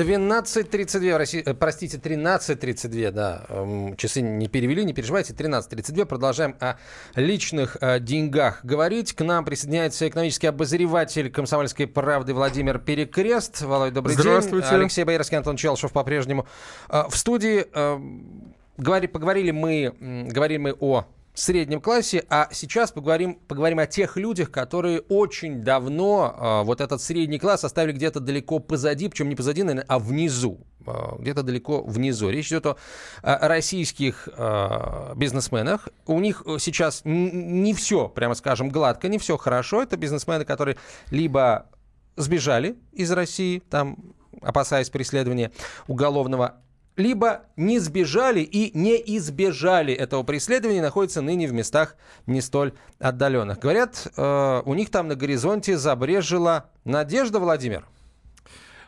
[0.00, 6.06] 12.32 в России, э, простите, 13.32, да, эм, часы не перевели, не переживайте, 13.32.
[6.06, 6.76] Продолжаем о
[7.16, 9.12] личных о э, деньгах говорить.
[9.12, 13.60] К нам присоединяется экономический обозреватель «Комсомольской правды» Владимир Перекрест.
[13.60, 14.70] Володя, добрый Здравствуйте.
[14.70, 14.80] день.
[14.80, 16.46] Алексей Боярский, Антон Челшев по-прежнему.
[16.88, 17.66] Э, в студии
[18.78, 19.94] говори, поговорили мы,
[20.30, 26.34] говорили мы о среднем классе, а сейчас поговорим, поговорим о тех людях, которые очень давно
[26.36, 30.60] э, вот этот средний класс оставили где-то далеко позади, причем не позади, наверное, а внизу,
[30.86, 32.28] э, где-то далеко внизу.
[32.30, 32.76] Речь идет о,
[33.22, 35.88] о российских э, бизнесменах.
[36.06, 39.82] У них сейчас не все, прямо скажем, гладко, не все хорошо.
[39.82, 40.76] Это бизнесмены, которые
[41.10, 41.70] либо
[42.16, 43.96] сбежали из России, там
[44.42, 45.52] опасаясь преследования
[45.86, 46.60] уголовного,
[47.00, 51.96] либо не сбежали и не избежали этого преследования, находятся ныне в местах
[52.26, 53.58] не столь отдаленных.
[53.58, 57.86] Говорят, э, у них там на горизонте забрежила надежда, Владимир.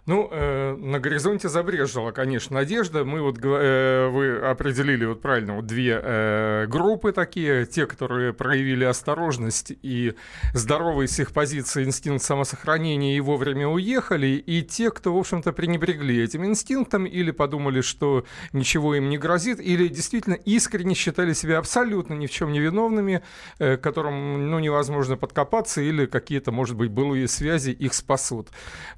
[0.05, 3.05] Ну, э, на горизонте забрежила, конечно, надежда.
[3.05, 7.67] Мы вот, э, вы определили вот правильно вот две э, группы такие.
[7.67, 10.15] Те, которые проявили осторожность и
[10.55, 16.21] здоровый с их позиции инстинкт самосохранения и вовремя уехали, и те, кто, в общем-то, пренебрегли
[16.21, 22.15] этим инстинктом или подумали, что ничего им не грозит, или действительно искренне считали себя абсолютно
[22.15, 23.23] ни в чем не виновными,
[23.61, 28.49] э, которым, ну, невозможно подкопаться, или какие-то, может быть, былые связи их спасут.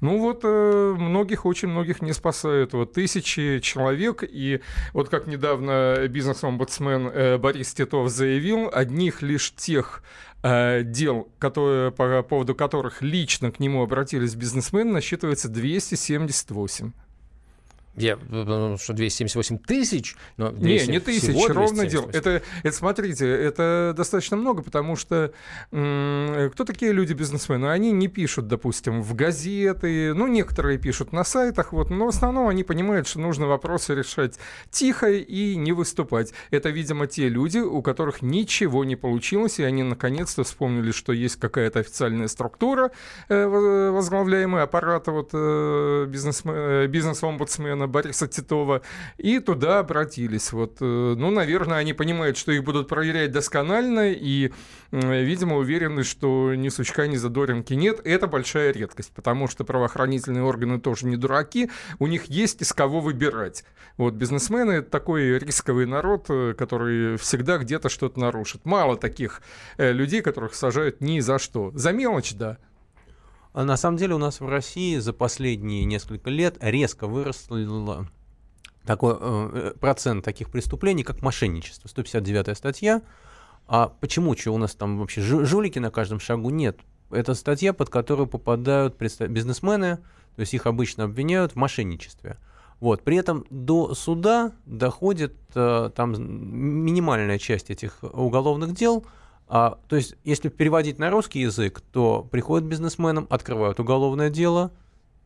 [0.01, 0.41] Ну вот...
[0.43, 2.73] Э, многих, очень многих не спасают.
[2.73, 4.61] Вот тысячи человек, и
[4.93, 10.03] вот как недавно бизнес-омбудсмен э, Борис Титов заявил, одних лишь тех
[10.43, 16.91] э, дел, которые, по поводу которых лично к нему обратились бизнесмены, насчитывается 278.
[17.97, 20.15] Я, ну, что 278 тысяч?
[20.37, 22.09] Но 200, не, не тысяч, ровно дело.
[22.11, 25.31] Это, это, смотрите, это достаточно много, потому что
[25.71, 27.67] м- кто такие люди-бизнесмены?
[27.67, 32.47] Они не пишут, допустим, в газеты, ну, некоторые пишут на сайтах, вот, но в основном
[32.47, 34.37] они понимают, что нужно вопросы решать
[34.69, 36.33] тихо и не выступать.
[36.51, 41.37] Это, видимо, те люди, у которых ничего не получилось, и они наконец-то вспомнили, что есть
[41.37, 42.91] какая-то официальная структура,
[43.29, 43.45] э,
[43.91, 48.81] возглавляемая аппарата вот, э, э, бизнес-омбудсмена, Ивана Бориса Титова,
[49.17, 50.51] и туда обратились.
[50.51, 54.51] Вот, э, ну, наверное, они понимают, что их будут проверять досконально, и,
[54.91, 58.01] видимо, уверены, что ни сучка, ни задоринки нет.
[58.03, 61.69] Это большая редкость, потому что правоохранительные органы тоже не дураки,
[61.99, 63.63] у них есть из кого выбирать.
[63.97, 68.65] Вот бизнесмены— это такой рисковый народ, э, который всегда где-то что-то нарушит.
[68.65, 69.41] Мало таких
[69.77, 71.71] э, людей, которых сажают ни за что.
[71.73, 72.57] За мелочь, да,
[73.63, 77.47] на самом деле у нас в России за последние несколько лет резко вырос
[78.85, 81.87] такой э, процент таких преступлений, как мошенничество.
[81.87, 83.01] 159 статья.
[83.67, 84.35] А почему?
[84.35, 86.49] Что у нас там вообще жулики на каждом шагу?
[86.49, 86.79] Нет.
[87.09, 89.97] Это статья, под которую попадают бизнесмены,
[90.35, 92.37] то есть их обычно обвиняют в мошенничестве.
[92.79, 93.03] Вот.
[93.03, 99.05] При этом до суда доходит э, там минимальная часть этих уголовных дел–
[99.47, 104.71] а, то есть, если переводить на русский язык, то приходят бизнесменам, открывают уголовное дело,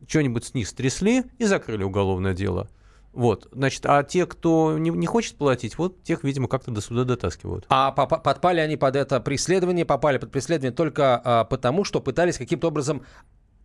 [0.07, 2.68] что-нибудь с них стрясли и закрыли уголовное дело.
[3.12, 7.06] Вот, значит, а те, кто не, не хочет платить, вот тех, видимо, как-то до суда
[7.06, 7.66] дотаскивают.
[7.69, 12.68] А подпали они под это преследование, попали под преследование только а, потому, что пытались каким-то
[12.68, 13.03] образом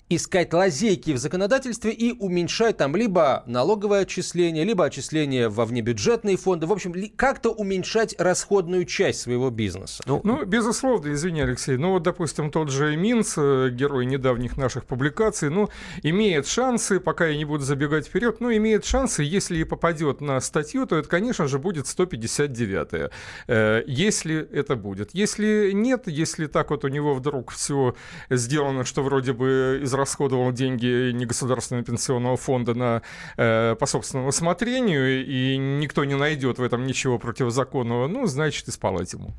[0.09, 6.67] искать лазейки в законодательстве и уменьшать там либо налоговое отчисление, либо отчисление во внебюджетные фонды.
[6.67, 10.03] В общем, как-то уменьшать расходную часть своего бизнеса.
[10.07, 11.77] Ну, ну, безусловно, извини, Алексей.
[11.77, 15.71] Ну, вот, допустим, тот же Минц, э, герой недавних наших публикаций, ну,
[16.03, 20.41] имеет шансы, пока я не буду забегать вперед, но имеет шансы, если и попадет на
[20.41, 23.11] статью, то это, конечно же, будет 159-я.
[23.49, 25.11] Э, если это будет.
[25.15, 27.95] Если нет, если так вот у него вдруг все
[28.29, 33.03] сделано, что вроде бы из израсходовал деньги негосударственного пенсионного фонда на,
[33.37, 38.71] э, по собственному усмотрению, и никто не найдет в этом ничего противозаконного, ну, значит, и
[38.71, 39.33] спалать ему.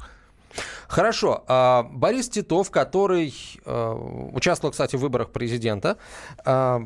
[0.88, 1.44] Хорошо.
[1.48, 3.34] А, Борис Титов, который
[3.66, 3.94] э,
[4.32, 5.98] участвовал, кстати, в выборах президента,
[6.46, 6.80] э,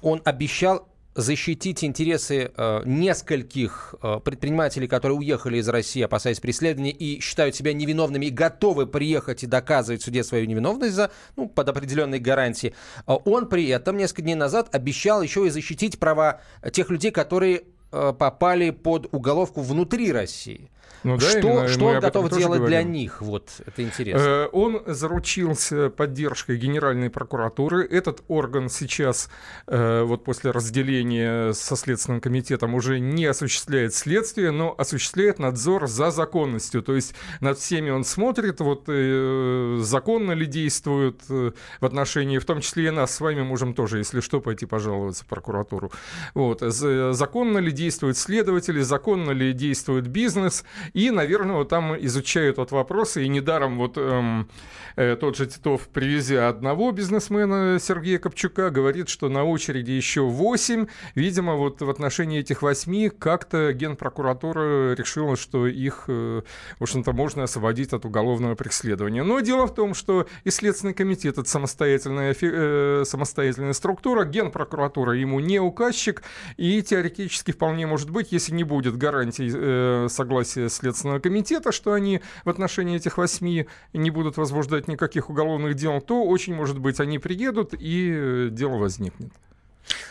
[0.00, 7.20] он обещал защитить интересы э, нескольких э, предпринимателей, которые уехали из России, опасаясь преследования, и
[7.20, 11.68] считают себя невиновными и готовы приехать и доказывать в суде свою невиновность за, ну, под
[11.68, 12.74] определенной гарантией.
[13.06, 16.40] Э, он при этом несколько дней назад обещал еще и защитить права
[16.72, 17.62] тех людей, которые
[17.92, 20.70] э, попали под уголовку внутри России.
[21.04, 23.20] Ну, да, что что он готов делать для них?
[23.20, 24.24] Вот это интересно.
[24.24, 27.84] Э, он заручился поддержкой Генеральной прокуратуры.
[27.84, 29.28] Этот орган сейчас,
[29.66, 36.10] э, вот после разделения со Следственным комитетом, уже не осуществляет следствие, но осуществляет надзор за
[36.10, 36.82] законностью.
[36.82, 42.60] То есть над всеми он смотрит, вот э, законно ли действуют в отношении, в том
[42.60, 45.90] числе и нас с вами можем тоже, если что, пойти пожаловаться в прокуратуру.
[46.34, 46.60] Вот.
[46.60, 53.24] Законно ли действуют следователи, законно ли действует бизнес, и, наверное, вот там изучают вот вопросы,
[53.24, 54.48] и недаром вот эм,
[54.96, 60.86] э, тот же Титов, привезя одного бизнесмена Сергея Копчука, говорит, что на очереди еще восемь.
[61.14, 66.42] Видимо, вот в отношении этих восьми как-то Генпрокуратура решила, что их, э,
[66.78, 69.22] в общем-то, можно освободить от уголовного преследования.
[69.22, 75.40] Но дело в том, что и Следственный комитет— это самостоятельная, э, самостоятельная структура, Генпрокуратура ему
[75.40, 76.22] не указчик,
[76.56, 82.20] и теоретически вполне может быть, если не будет гарантий э, согласия Следственного комитета, что они
[82.44, 87.18] в отношении этих восьми не будут возбуждать никаких уголовных дел, то очень может быть они
[87.18, 89.32] приедут и дело возникнет.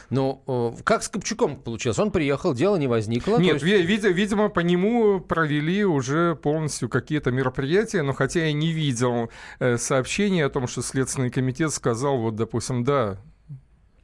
[0.09, 1.97] Ну, как с Копчуком получилось?
[1.97, 3.37] Он приехал, дело не возникло?
[3.37, 3.85] Нет, есть...
[3.85, 9.29] видимо, видимо, по нему провели уже полностью какие-то мероприятия, но хотя я не видел
[9.59, 13.17] э, сообщения о том, что Следственный комитет сказал, вот, допустим, да,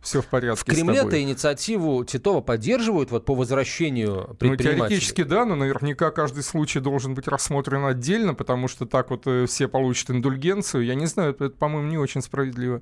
[0.08, 0.62] все в порядке.
[0.62, 4.72] В Кремле-то инициативу Титова поддерживают вот по возвращению предпринимателей?
[4.72, 9.28] Ну, теоретически да, но наверняка каждый случай должен быть рассмотрен отдельно, потому что так вот
[9.28, 10.86] э, все получат индульгенцию.
[10.86, 12.82] Я не знаю, это, это по-моему, не очень справедливо.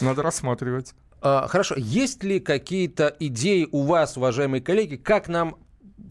[0.00, 0.94] Надо рассматривать.
[1.20, 1.74] А, хорошо.
[1.76, 5.56] Есть ли какие-то идеи у вас, уважаемые коллеги, как нам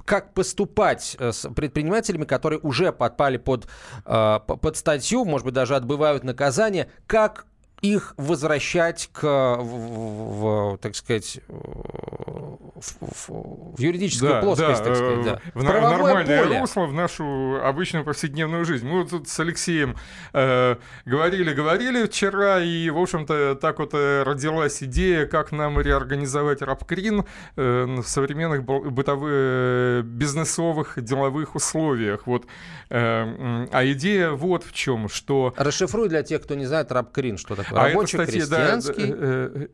[0.04, 3.68] как поступать э, с предпринимателями, которые уже подпали под,
[4.06, 7.46] э, под статью, может быть, даже отбывают наказание, как
[7.94, 9.24] их возвращать к,
[9.58, 15.42] в, в, так сказать, в, в, в юридическую да, плоскость, да, так сказать, да.
[15.54, 16.60] в, в нормальное поле.
[16.60, 18.88] русло, в нашу обычную повседневную жизнь.
[18.88, 19.96] Мы вот тут с Алексеем
[20.34, 26.62] э, говорили, говорили вчера, и, в общем-то, так вот э, родилась идея, как нам реорганизовать
[26.62, 32.28] рабкрин э, в современных бытовых, э, бизнесовых, деловых условиях.
[32.28, 32.46] Вот.
[32.90, 35.54] Э, а идея вот в чем, что...
[35.58, 39.08] Расшифруй для тех, кто не знает рабкрин, что такое а рабочий, это, кстати, крестьянский.
[39.08, 39.68] Да, э,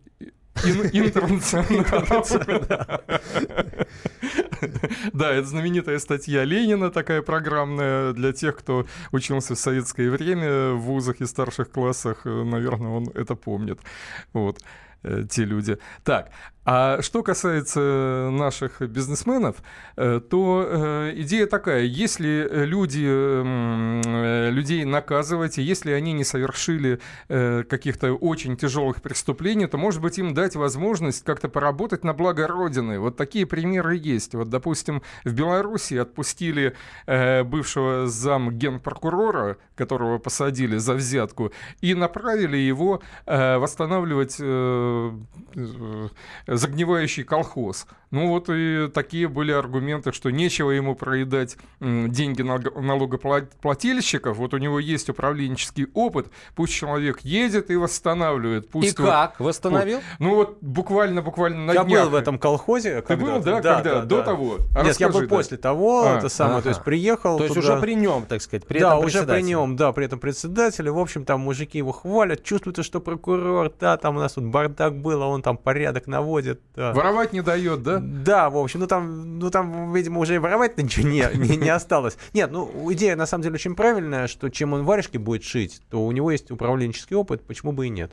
[0.94, 2.26] Интернационал.
[5.14, 10.82] Да, это знаменитая статья Ленина, такая программная для тех, кто учился в советское время в
[10.82, 12.26] вузах и старших классах.
[12.26, 13.80] Наверное, он это помнит.
[14.34, 14.60] Вот
[15.04, 15.78] э, те люди.
[16.04, 16.32] Так,
[16.64, 19.56] а что касается наших бизнесменов,
[19.98, 27.00] э, то э, идея такая, если люди, людей наказывать, если они не совершили
[27.30, 32.46] э, каких-то очень тяжелых преступлений, то, может быть, им дать возможность как-то поработать на благо
[32.48, 33.00] Родины.
[33.00, 34.36] Вот такие примеры есть.
[34.36, 36.76] Вот, допустим, в Беларуси отпустили
[37.08, 44.40] бывшего зам генпрокурора, которого посадили за взятку, и направили его восстанавливать
[46.58, 47.88] загнивающий колхоз.
[48.12, 54.36] Ну вот и такие были аргументы, что нечего ему проедать деньги налогоплательщиков.
[54.38, 56.28] Вот у него есть управленческий опыт.
[56.56, 58.70] Пусть человек едет и восстанавливает.
[58.70, 59.40] Пусть и вот, как?
[59.40, 59.98] Восстановил?
[59.98, 62.04] Вот, ну вот буквально, буквально на Я днях.
[62.04, 63.02] был в этом колхозе.
[63.02, 63.62] Ты был, да?
[63.62, 63.82] да когда?
[63.82, 64.24] Да, До да.
[64.24, 64.58] того?
[64.76, 65.28] А Нет, я был да.
[65.28, 66.04] после того.
[66.06, 66.64] А, это самое, ага.
[66.64, 67.74] то есть приехал То есть туда.
[67.74, 70.92] уже при нем, так сказать, при Да, уже при нем, да, при этом председателе.
[70.92, 74.98] В общем, там мужики его хвалят, чувствуется, что прокурор, да, там у нас тут бардак
[75.02, 76.41] был, а он там порядок наводит.
[76.76, 76.94] Да.
[76.94, 78.00] Воровать не дает, да?
[78.02, 82.18] Да, в общем, ну там, ну там, видимо, уже воровать ничего не, не, не осталось.
[82.34, 86.06] Нет, ну идея на самом деле очень правильная, что чем он варежки будет шить, то
[86.06, 88.12] у него есть управленческий опыт, почему бы и нет.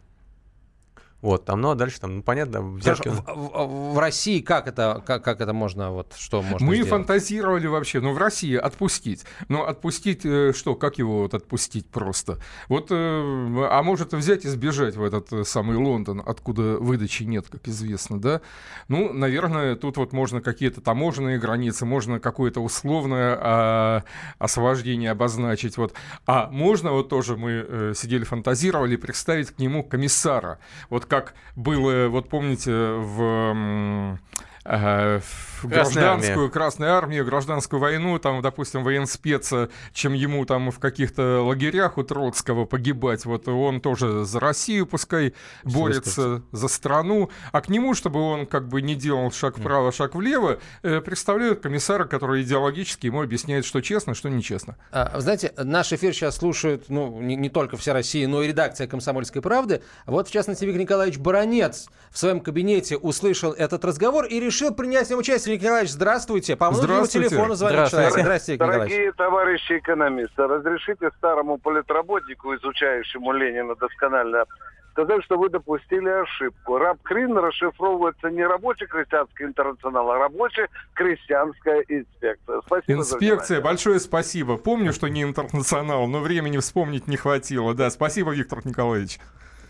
[1.20, 3.08] Вот, там, ну, а дальше там, ну, понятно, взятки...
[3.08, 6.90] в, в, в России как это, как, как это можно, вот, что можно Мы сделать?
[6.90, 9.24] фантазировали вообще, ну, в России отпустить.
[9.48, 12.38] Но отпустить э, что, как его вот отпустить просто?
[12.68, 17.46] Вот, э, а может взять и сбежать в этот э, самый Лондон, откуда выдачи нет,
[17.50, 18.40] как известно, да?
[18.86, 24.04] Ну, наверное, тут вот можно какие-то таможенные границы, можно какое-то условное а,
[24.38, 25.94] освобождение обозначить, вот.
[26.26, 30.60] А можно вот тоже мы сидели, фантазировали, представить к нему комиссара.
[30.90, 34.18] Вот как было, вот помните, в
[34.68, 35.20] э,
[35.62, 36.50] гражданскую армия.
[36.50, 42.64] Красную армию, гражданскую войну, там, допустим, военспеца, чем ему там в каких-то лагерях у Троцкого
[42.64, 43.24] погибать.
[43.24, 45.34] Вот он тоже за Россию пускай
[45.64, 50.14] борется за страну, а к нему, чтобы он как бы не делал шаг вправо, шаг
[50.14, 54.76] влево, э, представляют комиссара, который идеологически ему объясняет, что честно, что нечестно.
[54.92, 58.86] А, знаете, наш эфир сейчас слушают, ну, не, не только вся Россия, но и редакция
[58.86, 59.82] «Комсомольской правды».
[60.06, 64.74] Вот, в частности, Виктор Николаевич Баранец в своем кабинете услышал этот разговор и решил решил
[64.74, 65.54] принять в нем участие.
[65.54, 66.56] Николай Николаевич, здравствуйте.
[66.56, 68.12] По внутреннему телефону звонит человек.
[68.12, 74.44] Здравствуйте, Дорогие товарищи экономисты, разрешите старому политработнику, изучающему Ленина досконально,
[74.92, 76.78] сказать, что вы допустили ошибку.
[76.78, 82.60] Раб Крин расшифровывается не рабочий крестьянский интернационал, а рабочая крестьянская инспекция.
[82.66, 84.56] Спасибо Инспекция, большое спасибо.
[84.56, 87.74] Помню, что не интернационал, но времени вспомнить не хватило.
[87.74, 89.20] Да, спасибо, Виктор Николаевич.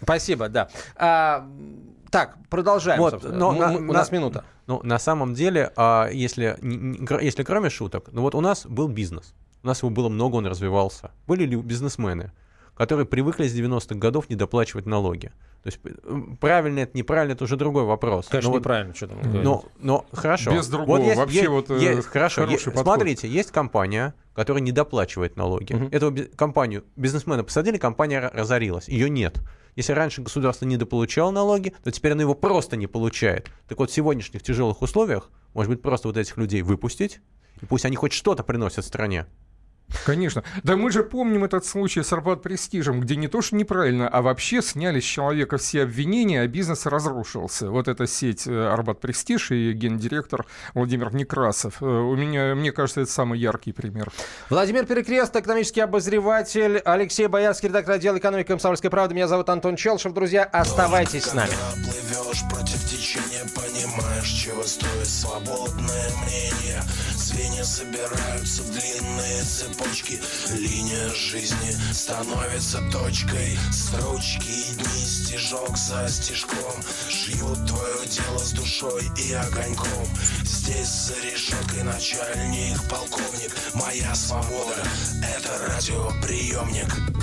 [0.01, 0.69] Спасибо, да.
[0.97, 1.45] А,
[2.11, 3.01] так, продолжаем.
[3.01, 4.45] Вот, но, на, у нас на, минута.
[4.67, 6.57] Ну, на самом деле, а, если,
[7.23, 9.35] если кроме шуток, ну вот у нас был бизнес.
[9.63, 11.11] У нас его было много, он развивался.
[11.27, 12.33] Были ли бизнесмены,
[12.79, 15.33] которые привыкли с 90-х годов не доплачивать налоги?
[15.63, 15.81] То есть
[16.41, 18.29] правильно это, неправильно, это уже другой вопрос.
[18.29, 20.53] Конечно, но неправильно, вот, что там но, но хорошо.
[20.53, 22.45] Без другого вот есть, вообще есть, вот есть, хорошо.
[22.47, 25.75] Есть, смотрите, есть компания, которая не доплачивает налоги.
[25.75, 25.89] Угу.
[25.91, 28.89] Эту компанию бизнесмена посадили, компания разорилась.
[28.89, 29.41] Ее нет.
[29.75, 33.51] Если раньше государство недополучало налоги, то теперь оно его просто не получает.
[33.69, 37.21] Так вот, в сегодняшних тяжелых условиях, может быть, просто вот этих людей выпустить,
[37.61, 39.27] и пусть они хоть что-то приносят стране.
[40.05, 40.45] Конечно.
[40.63, 44.23] Да мы же помним этот случай с Арбат Престижем, где не то что неправильно, а
[44.23, 47.71] вообще сняли с человека все обвинения, а бизнес разрушился.
[47.71, 51.83] Вот эта сеть э, Арбат Престиж и гендиректор Владимир Некрасов.
[51.83, 54.11] Э, у меня, мне кажется, это самый яркий пример.
[54.51, 59.15] Владимир Перекрест, экономический обозреватель, Алексей Боярский, редактор отдела экономики «Комсомольской правды».
[59.15, 60.13] Меня зовут Антон Челшев.
[60.13, 61.53] Друзья, оставайтесь с нами.
[62.51, 62.98] против
[64.19, 66.83] понимаешь, чего стоит свободное мнение.
[67.17, 70.21] Звенья собираются в длинные цепочки.
[70.55, 73.59] Линия жизни становится точкой.
[73.73, 76.83] Строчки и дни стежок за стежком.
[77.09, 80.09] Шьют твое дело с душой и огоньком.
[80.45, 83.55] Здесь за решеткой начальник, полковник.
[83.75, 84.83] Моя свобода—
[85.23, 87.18] это радиоприемник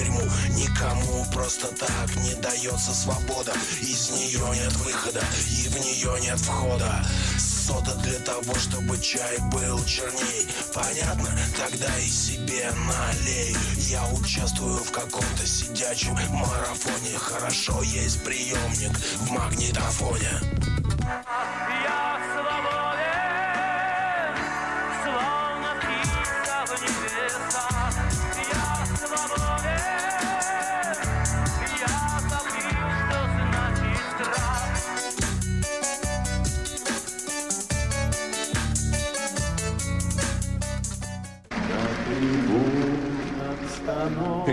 [0.00, 0.22] тюрьму.
[0.50, 3.52] Никому просто так не дается свобода.
[3.80, 7.04] Из нее нет выхода и в нее нет входа.
[7.38, 10.48] Сода для того, чтобы чай был черней.
[10.74, 11.30] Понятно?
[11.56, 13.56] Тогда и себе налей.
[13.88, 17.18] Я участвую в каком-то сидячем марафоне.
[17.18, 20.40] Хорошо есть приемник в магнитофоне